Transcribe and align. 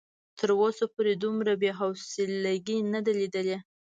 تر 0.39 0.49
اوسه 0.61 0.85
پورې 0.93 1.13
دومره 1.23 1.51
بې 1.61 1.71
حوصلګي 1.79 2.77
نه 2.93 2.99
ده 3.05 3.11
ليدلې. 3.19 3.57